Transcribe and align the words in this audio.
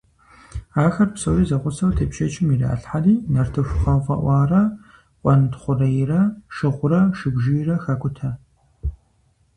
Ахэр 0.85 1.09
псори 1.13 1.43
зэгъусэу 1.49 1.95
тепщэчым 1.97 2.47
иралъхьэри, 2.53 3.13
нартыху 3.33 3.79
гъэфӀэӀуарэ 3.83 4.61
къуэнтхъурейрэ, 5.21 6.21
шыгъурэ 6.55 7.01
шыбжийрэ 7.17 7.75
хакӀутэ. 7.83 8.29